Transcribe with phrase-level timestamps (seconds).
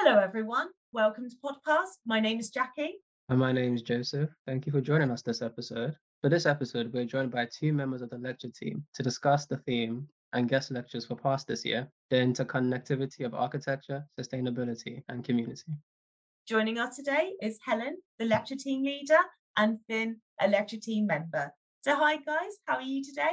[0.00, 0.68] Hello, everyone.
[0.92, 1.98] Welcome to podcast.
[2.06, 3.00] My name is Jackie.
[3.30, 4.30] And my name is Joseph.
[4.46, 5.96] Thank you for joining us this episode.
[6.20, 9.56] For this episode, we're joined by two members of the lecture team to discuss the
[9.56, 15.72] theme and guest lectures for PASS this year, the interconnectivity of architecture, sustainability, and community.
[16.46, 19.18] Joining us today is Helen, the lecture team leader,
[19.56, 21.52] and Finn, a lecture team member.
[21.82, 23.32] So, hi guys, how are you today?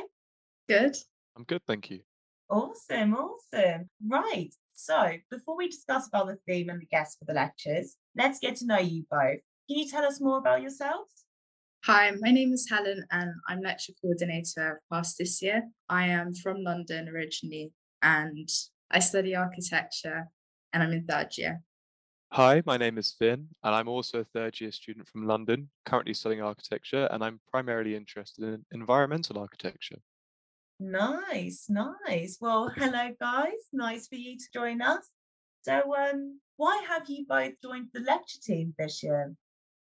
[0.67, 0.97] Good.
[1.37, 1.99] I'm good, thank you.
[2.49, 3.89] Awesome, awesome.
[4.07, 4.53] Right.
[4.73, 8.57] So, before we discuss about the theme and the guests for the lectures, let's get
[8.57, 9.39] to know you both.
[9.67, 11.25] Can you tell us more about yourselves?
[11.85, 15.63] Hi, my name is Helen and I'm lecture coordinator PASS this year.
[15.87, 18.49] I am from London originally and
[18.91, 20.27] I study architecture
[20.73, 21.61] and I'm in third year.
[22.31, 26.13] Hi, my name is Finn, and I'm also a third year student from London, currently
[26.13, 29.97] studying architecture, and I'm primarily interested in environmental architecture.
[30.79, 32.37] Nice, nice.
[32.41, 33.53] Well, hello guys.
[33.71, 35.09] Nice for you to join us.
[35.61, 39.35] So, um, why have you both joined the lecture team this year?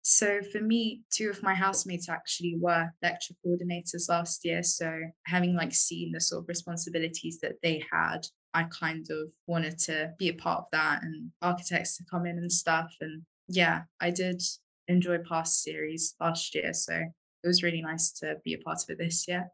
[0.03, 4.63] So for me, two of my housemates actually were lecture coordinators last year.
[4.63, 4.91] So
[5.27, 10.15] having like seen the sort of responsibilities that they had, I kind of wanted to
[10.19, 12.91] be a part of that and architects to come in and stuff.
[13.03, 14.43] And yeah, I did
[14.89, 16.73] enjoy PASS series last year.
[16.73, 19.51] So it was really nice to be a part of it this year.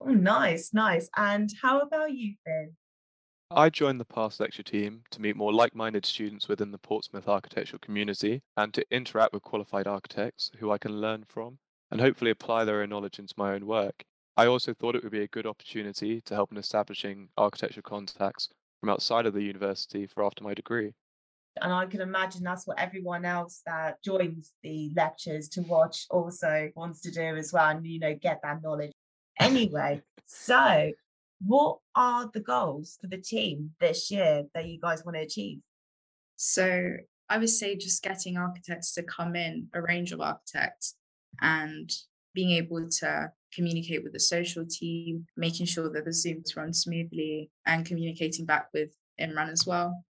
[0.00, 1.08] Oh, nice, nice.
[1.16, 2.76] And how about you, Finn?
[3.50, 7.28] I joined the PASS lecture team to meet more like minded students within the Portsmouth
[7.28, 11.58] architectural community and to interact with qualified architects who I can learn from
[11.90, 14.04] and hopefully apply their own knowledge into my own work.
[14.36, 18.48] I also thought it would be a good opportunity to help in establishing architecture contacts
[18.80, 20.92] from outside of the university for after my degree.
[21.62, 26.70] And I can imagine that's what everyone else that joins the lectures to watch also
[26.76, 28.92] wants to do as well, and you know, get that knowledge.
[29.38, 30.92] Anyway, so
[31.46, 35.60] what are the goals for the team this year that you guys want to achieve?
[36.36, 36.96] So
[37.28, 40.96] I would say just getting architects to come in, a range of architects,
[41.40, 41.90] and
[42.34, 47.50] being able to communicate with the social team, making sure that the Zooms run smoothly,
[47.66, 50.04] and communicating back with Imran as well.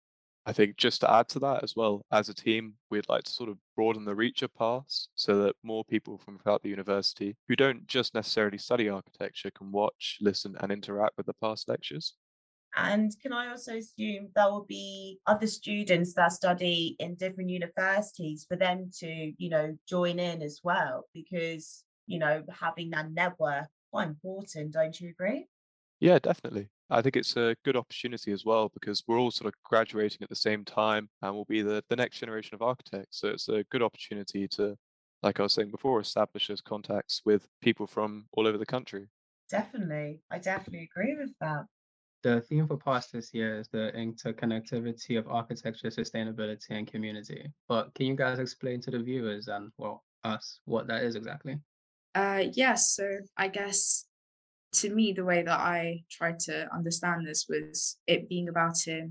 [0.45, 3.31] I think just to add to that as well, as a team, we'd like to
[3.31, 7.37] sort of broaden the reach of PASS so that more people from throughout the university
[7.47, 12.15] who don't just necessarily study architecture can watch, listen, and interact with the PASS lectures.
[12.75, 18.45] And can I also assume there will be other students that study in different universities
[18.49, 21.05] for them to, you know, join in as well?
[21.13, 25.47] Because, you know, having that network quite important, don't you agree?
[25.99, 26.69] Yeah, definitely.
[26.89, 30.29] I think it's a good opportunity as well because we're all sort of graduating at
[30.29, 33.19] the same time and we'll be the, the next generation of architects.
[33.19, 34.77] So it's a good opportunity to,
[35.23, 39.07] like I was saying before, establish those contacts with people from all over the country.
[39.49, 40.19] Definitely.
[40.29, 41.66] I definitely agree with that.
[42.23, 47.51] The theme for PASS this year is the interconnectivity of architecture, sustainability, and community.
[47.67, 51.57] But can you guys explain to the viewers and, well, us what that is exactly?
[52.15, 52.55] Uh, yes.
[52.55, 54.05] Yeah, so I guess
[54.73, 59.09] to me, the way that I tried to understand this was it being about it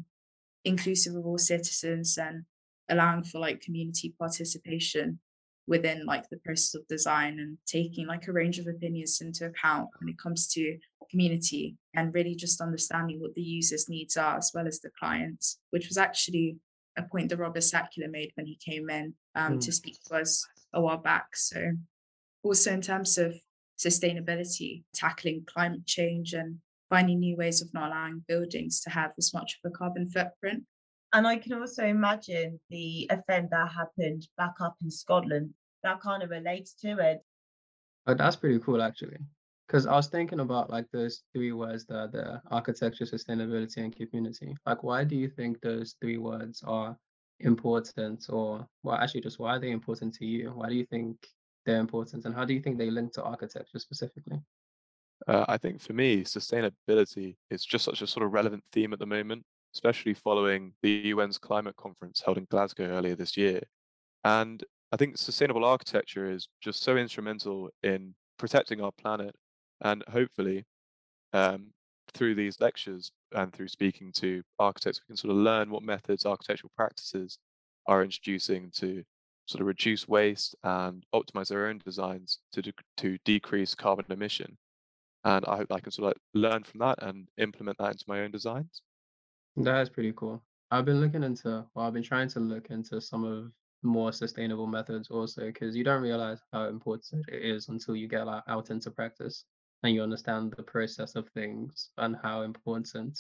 [0.65, 2.45] inclusive of all citizens and
[2.89, 5.19] allowing for like community participation
[5.67, 9.89] within like the process of design and taking like a range of opinions into account
[9.99, 10.77] when it comes to
[11.11, 15.59] community and really just understanding what the users needs are as well as the clients
[15.71, 16.57] which was actually
[16.97, 19.61] a point that robert sakula made when he came in um, mm.
[19.61, 21.73] to speak to us a while back so
[22.43, 23.35] also in terms of
[23.85, 26.59] sustainability, tackling climate change, and
[26.91, 30.63] finding new ways of not allowing buildings to have as much of a carbon footprint.
[31.15, 35.51] And I can also imagine the event that happened back up in Scotland
[35.83, 37.19] that kind of relates to it.
[38.07, 39.19] Oh, that's pretty cool, actually.
[39.67, 44.55] Because I was thinking about like those three words that the architecture, sustainability, and community.
[44.67, 46.97] Like, why do you think those three words are
[47.41, 50.51] important, or well, actually, just why are they important to you?
[50.51, 51.17] Why do you think
[51.65, 54.41] their importance, and how do you think they link to architecture specifically?
[55.29, 58.99] Uh, I think for me, sustainability is just such a sort of relevant theme at
[58.99, 63.61] the moment, especially following the UN's climate conference held in Glasgow earlier this year.
[64.25, 69.35] And I think sustainable architecture is just so instrumental in protecting our planet.
[69.81, 70.65] And hopefully,
[71.33, 71.69] um,
[72.15, 76.27] through these lectures and through speaking to architects, we can sort of learn what methods
[76.27, 77.39] architectural practices
[77.87, 79.03] are introducing to
[79.47, 84.57] sort of reduce waste and optimize their own designs to de- to decrease carbon emission.
[85.25, 88.05] And I hope I can sort of like learn from that and implement that into
[88.09, 88.83] my own designs.
[89.57, 90.43] That is pretty cool.
[90.71, 93.53] I've been looking into, well, I've been trying to look into some of
[93.83, 98.27] more sustainable methods also because you don't realize how important it is until you get
[98.27, 99.45] like, out into practice
[99.83, 103.19] and you understand the process of things and how important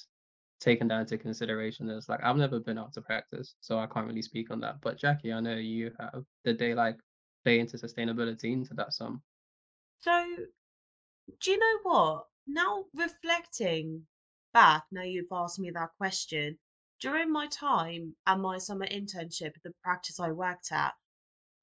[0.62, 4.06] taken that into consideration is like I've never been out to practice, so I can't
[4.06, 4.81] really speak on that.
[4.81, 6.25] But Jackie, I know you have.
[6.44, 6.99] Did they like
[7.44, 9.23] play into sustainability into that some?
[10.00, 10.25] So,
[11.41, 12.26] do you know what?
[12.47, 14.06] Now reflecting
[14.53, 16.59] back, now you've asked me that question,
[17.00, 20.93] during my time and my summer internship at the practice I worked at,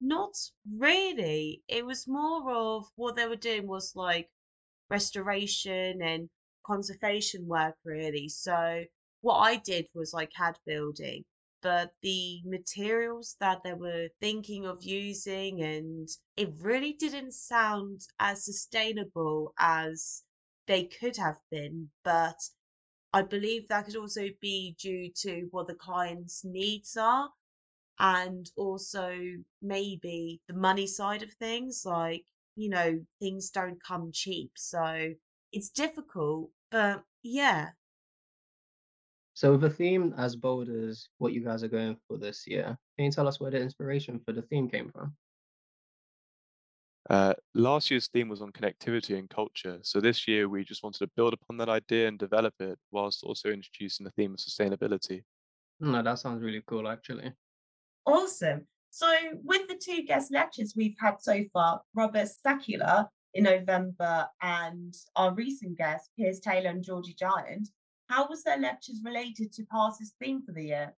[0.00, 0.34] not
[0.76, 1.62] really.
[1.68, 4.28] It was more of what they were doing was like
[4.90, 6.28] restoration and
[6.64, 8.28] conservation work really.
[8.28, 8.84] So
[9.22, 11.24] what I did was like CAD building,
[11.62, 18.44] but the materials that they were thinking of using and it really didn't sound as
[18.44, 20.22] sustainable as
[20.66, 21.90] they could have been.
[22.04, 22.38] But
[23.12, 27.30] I believe that could also be due to what the client's needs are
[27.98, 29.14] and also
[29.60, 32.24] maybe the money side of things like
[32.56, 35.12] you know things don't come cheap so
[35.52, 37.70] it's difficult but yeah
[39.34, 42.76] So with a theme as bold as what you guys are going for this year,
[42.96, 45.16] can you tell us where the inspiration for the theme came from?
[47.08, 49.78] Uh, last year's theme was on connectivity and culture.
[49.82, 53.24] So this year we just wanted to build upon that idea and develop it whilst
[53.24, 55.22] also introducing the theme of sustainability.
[55.80, 57.32] No, that sounds really cool actually.
[58.06, 59.06] awesome so
[59.44, 65.34] with the two guest lectures we've had so far robert sakula in november and our
[65.34, 67.68] recent guests piers taylor and georgie Gaunt
[68.08, 70.92] how was their lectures related to PASS's theme for the year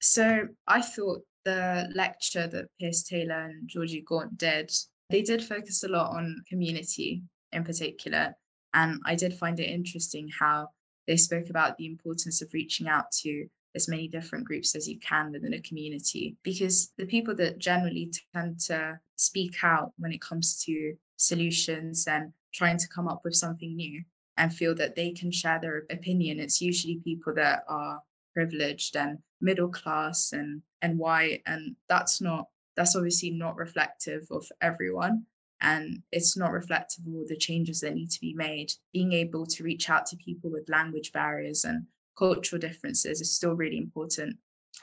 [0.00, 4.70] So I thought the lecture that Piers Taylor and Georgie Gaunt did,
[5.08, 7.22] they did focus a lot on community
[7.52, 8.34] in particular.
[8.74, 10.68] And I did find it interesting how
[11.06, 14.98] they spoke about the importance of reaching out to as many different groups as you
[15.00, 20.20] can within a community because the people that generally tend to speak out when it
[20.20, 24.02] comes to solutions and trying to come up with something new
[24.38, 26.40] and feel that they can share their opinion.
[26.40, 28.00] It's usually people that are
[28.32, 32.46] privileged and middle class and and white and that's not
[32.76, 35.26] that's obviously not reflective of everyone
[35.60, 38.72] and it's not reflective of all the changes that need to be made.
[38.94, 41.84] Being able to reach out to people with language barriers and
[42.16, 44.36] cultural differences is still really important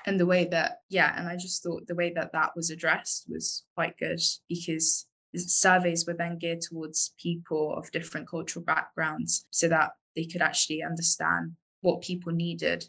[0.06, 3.26] and the way that yeah and i just thought the way that that was addressed
[3.30, 9.68] was quite good because surveys were then geared towards people of different cultural backgrounds so
[9.68, 11.52] that they could actually understand
[11.82, 12.84] what people needed.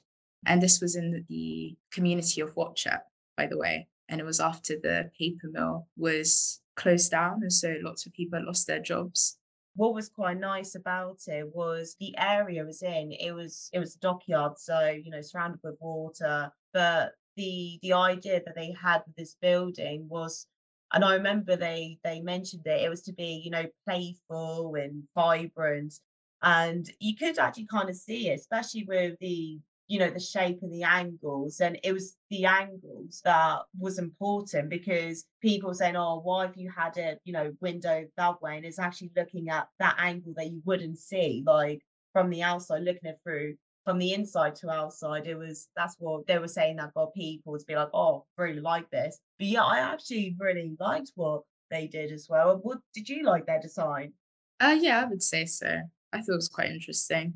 [0.47, 3.01] And this was in the community of Watchet,
[3.37, 7.77] by the way and it was after the paper mill was closed down and so
[7.83, 9.39] lots of people lost their jobs.
[9.75, 13.95] What was quite nice about it was the area was in it was it was
[13.95, 19.03] a dockyard so you know surrounded with water but the the idea that they had
[19.17, 20.47] this building was
[20.93, 25.03] and i remember they they mentioned it it was to be you know playful and
[25.15, 25.95] vibrant
[26.43, 30.59] and you could actually kind of see it especially with the you know the shape
[30.63, 36.21] and the angles and it was the angles that was important because people saying oh
[36.23, 38.57] why have you had a you know window that way?
[38.57, 41.81] And it's actually looking at that angle that you wouldn't see like
[42.13, 46.27] from the outside looking it through from the inside to outside it was that's what
[46.27, 49.19] they were saying that got people to be like oh really like this.
[49.39, 52.59] But yeah i actually really liked what they did as well.
[52.63, 54.13] What did you like their design?
[54.61, 55.81] Uh yeah i would say so.
[56.13, 57.35] I thought it was quite interesting.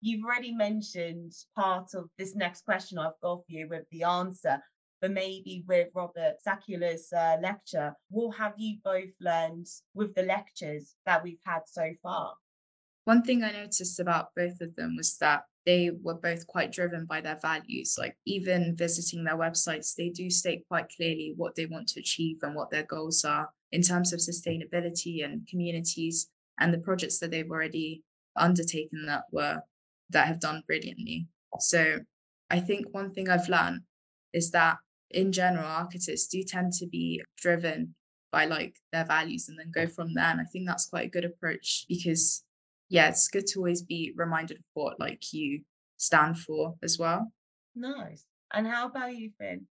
[0.00, 4.60] You've already mentioned part of this next question I've got for you with the answer,
[5.00, 10.94] but maybe with Robert Sakula's uh, lecture, what have you both learned with the lectures
[11.06, 12.34] that we've had so far?
[13.04, 17.04] One thing I noticed about both of them was that they were both quite driven
[17.04, 17.96] by their values.
[17.98, 22.38] Like, even visiting their websites, they do state quite clearly what they want to achieve
[22.42, 26.28] and what their goals are in terms of sustainability and communities
[26.58, 28.02] and the projects that they've already
[28.36, 29.62] undertaken that were
[30.10, 31.26] that have done brilliantly.
[31.58, 32.00] So
[32.50, 33.80] I think one thing I've learned
[34.32, 34.76] is that
[35.10, 37.94] in general, architects do tend to be driven
[38.30, 40.24] by like their values and then go from there.
[40.24, 42.44] And I think that's quite a good approach because
[42.92, 45.62] yeah, it's good to always be reminded of what like you
[45.96, 47.32] stand for as well.
[47.74, 48.24] Nice.
[48.52, 49.66] And how about you, Finn?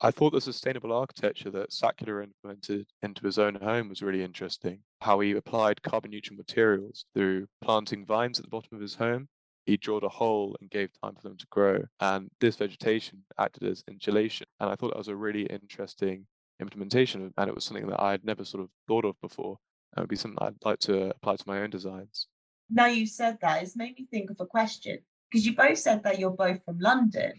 [0.00, 4.80] I thought the sustainable architecture that Sakula implemented into his own home was really interesting.
[5.00, 9.28] How he applied carbon neutral materials through planting vines at the bottom of his home
[9.64, 11.84] he drilled a hole and gave time for them to grow.
[12.00, 14.46] And this vegetation acted as insulation.
[14.60, 16.26] And I thought that was a really interesting
[16.60, 17.32] implementation.
[17.36, 19.58] And it was something that I had never sort of thought of before.
[19.96, 22.28] It would be something I'd like to apply to my own designs.
[22.70, 24.98] Now you said that, it's made me think of a question
[25.30, 27.32] because you both said that you're both from London.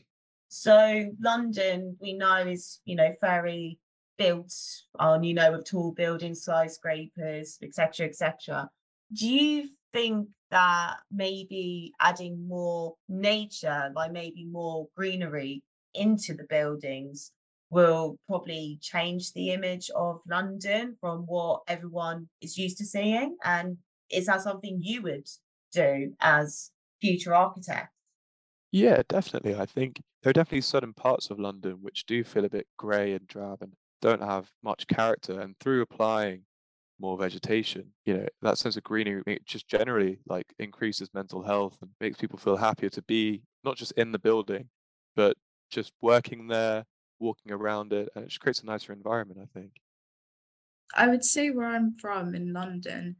[0.50, 3.80] So London, we know is, you know, very
[4.20, 4.54] built
[5.00, 8.70] on, you know, with tall buildings, skyscrapers, etc., etc.
[9.14, 15.64] Do you think that maybe adding more nature, like maybe more greenery
[15.96, 17.32] into the buildings
[17.74, 23.38] will probably change the image of London from what everyone is used to seeing?
[23.44, 23.78] And
[24.12, 25.28] is that something you would
[25.74, 27.94] do as future architect?
[28.72, 29.56] Yeah, definitely.
[29.56, 33.14] I think there are definitely certain parts of London which do feel a bit grey
[33.14, 35.40] and drab and don't have much character.
[35.40, 36.46] And through applying
[37.00, 41.78] more vegetation, you know, that sense of greenery it just generally like increases mental health
[41.82, 44.70] and makes people feel happier to be not just in the building,
[45.16, 45.38] but
[45.70, 46.86] just working there,
[47.24, 49.72] walking around it, and it just creates a nicer environment, I think.
[50.96, 53.16] I would say where I'm from in London,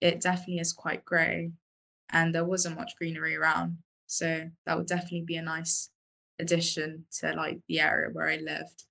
[0.00, 1.50] it definitely is quite grey
[2.10, 3.78] and there wasn't much greenery around.
[4.06, 5.90] So that would definitely be a nice
[6.38, 8.84] addition to like the area where I lived.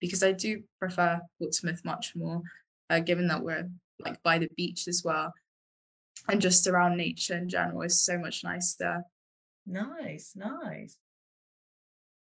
[0.00, 2.42] Because I do prefer Portsmouth much more
[2.90, 3.70] uh, given that we're
[4.00, 5.32] like by the beach as well.
[6.28, 9.02] And just around nature in general is so much nicer.
[9.66, 10.96] Nice, nice.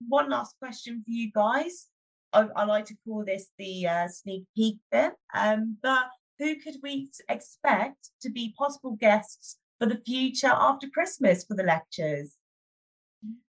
[0.07, 1.87] One last question for you guys.
[2.31, 5.13] I, I like to call this the uh, sneak peek bit.
[5.33, 6.05] Um, but
[6.39, 11.63] who could we expect to be possible guests for the future after Christmas for the
[11.63, 12.35] lectures?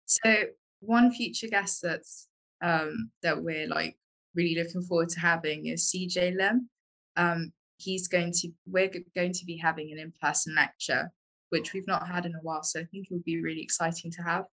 [0.07, 0.45] So
[0.81, 2.29] one future guest that's
[2.63, 3.97] um, that we're like
[4.35, 6.69] really looking forward to having is CJ Lim
[7.17, 11.11] um, he's going to we're going to be having an in-person lecture
[11.51, 14.11] which we've not had in a while so i think it would be really exciting
[14.11, 14.45] to have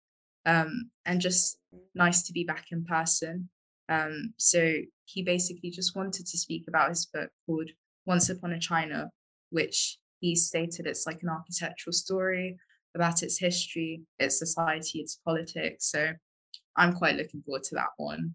[0.48, 1.60] um, and just
[1.94, 3.50] nice to be back in person.
[3.90, 4.74] Um, so
[5.06, 7.70] he basically just wanted to speak about his book called
[8.06, 9.10] once upon a china
[9.50, 12.58] which he stated it's like an architectural story
[12.96, 15.92] about its history its society its politics.
[15.92, 16.12] So
[16.76, 18.34] i'm quite looking forward to that one.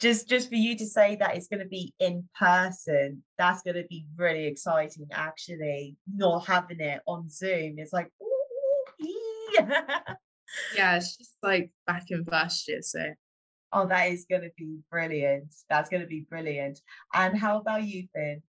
[0.00, 3.76] Just just for you to say that it's going to be in person that's going
[3.76, 7.74] to be really exciting actually not having it on zoom.
[7.78, 8.10] It's like
[8.98, 10.00] yeah
[10.76, 13.04] it's just like back in first year so
[13.72, 16.80] oh that is going to be brilliant that's going to be brilliant
[17.14, 18.42] and how about you finn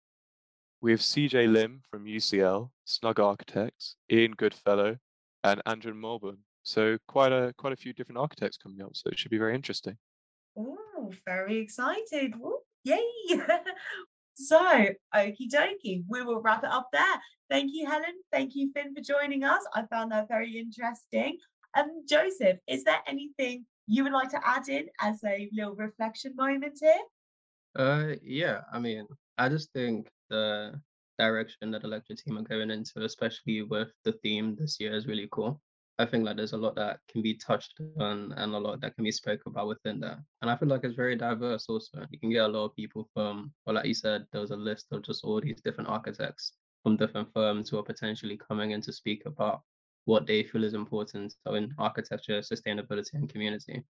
[0.80, 4.96] we have cj lim from ucl snug architects ian goodfellow
[5.44, 6.38] and andrew Mulburn.
[6.62, 9.54] so quite a quite a few different architects coming up so it should be very
[9.54, 9.96] interesting
[10.56, 12.34] Oh, very excited.
[12.36, 13.02] Ooh, yay.
[14.34, 14.60] so,
[15.14, 17.20] okie dokie, we will wrap it up there.
[17.48, 18.14] Thank you, Helen.
[18.30, 19.62] Thank you, Finn, for joining us.
[19.74, 21.38] I found that very interesting.
[21.74, 26.34] Um, Joseph, is there anything you would like to add in as a little reflection
[26.36, 27.00] moment here?
[27.74, 29.06] Uh, yeah, I mean,
[29.38, 30.78] I just think the
[31.18, 35.06] direction that the lecture team are going into, especially with the theme this year, is
[35.06, 35.60] really cool.
[35.98, 38.94] I think like there's a lot that can be touched on and a lot that
[38.94, 40.18] can be spoken about within that.
[40.40, 42.04] And I feel like it's very diverse also.
[42.10, 44.56] You can get a lot of people from, well, like you said, there was a
[44.56, 46.52] list of just all these different architects
[46.82, 49.62] from different firms who are potentially coming in to speak about
[50.04, 53.82] what they feel is important so in architecture, sustainability, and community.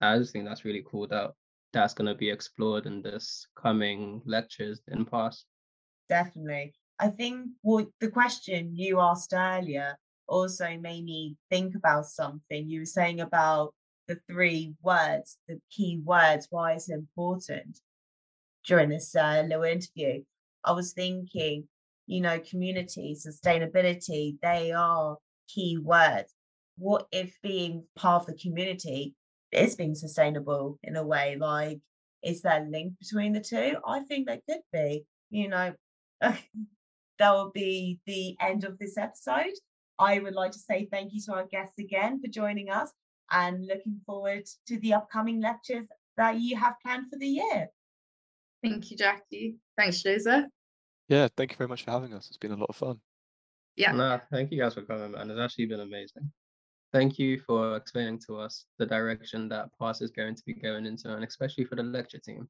[0.00, 1.32] I just think that's really cool that
[1.72, 5.44] that's going to be explored in this coming lectures in PASS.
[6.08, 6.74] Definitely.
[6.98, 9.96] I think well, the question you asked earlier
[10.26, 12.68] also made me think about something.
[12.68, 13.74] You were saying about
[14.08, 17.78] the three words, the key words, why it's important
[18.66, 20.22] during this uh, little interview.
[20.64, 21.68] I was thinking,
[22.06, 25.16] you know, community, sustainability, they are
[25.54, 26.34] key words.
[26.78, 29.14] What if being part of the community
[29.52, 31.36] is being sustainable in a way?
[31.38, 31.80] Like,
[32.22, 33.76] is there a link between the two?
[33.86, 35.04] I think there could be.
[35.30, 35.74] You know,
[36.20, 36.40] that
[37.20, 39.54] will be the end of this episode.
[39.98, 42.90] I would like to say thank you to our guests again for joining us
[43.30, 47.68] and looking forward to the upcoming lectures that you have planned for the year.
[48.62, 49.56] Thank you, Jackie.
[49.76, 50.46] Thanks, Joseph.
[51.08, 52.28] Yeah, thank you very much for having us.
[52.28, 53.00] It's been a lot of fun.
[53.80, 53.92] Yeah.
[53.92, 55.30] No, thank you guys for coming, man.
[55.30, 56.30] It's actually been amazing.
[56.92, 60.84] Thank you for explaining to us the direction that PASS is going to be going
[60.84, 62.46] into, and especially for the lecture team.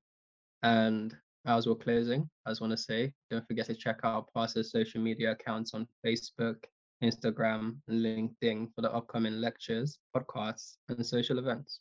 [0.64, 1.14] And
[1.46, 5.00] as we're closing, I just want to say, don't forget to check out PASS's social
[5.00, 6.56] media accounts on Facebook,
[7.00, 11.80] Instagram, and LinkedIn for the upcoming lectures, podcasts, and social events.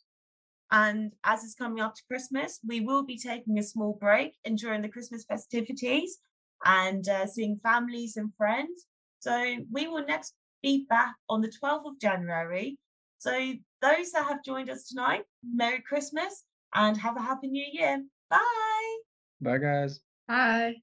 [0.70, 4.82] And as it's coming up to Christmas, we will be taking a small break enjoying
[4.82, 6.18] the Christmas festivities
[6.64, 8.86] and uh, seeing families and friends.
[9.20, 12.78] So we will next be back on the 12th of January.
[13.18, 13.30] So
[13.82, 18.02] those that have joined us tonight, Merry Christmas and have a Happy New Year.
[18.28, 18.96] Bye.
[19.40, 20.00] Bye, guys.
[20.26, 20.76] Bye.